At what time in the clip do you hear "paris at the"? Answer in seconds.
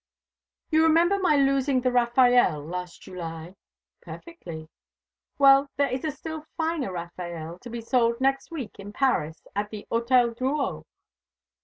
8.93-9.85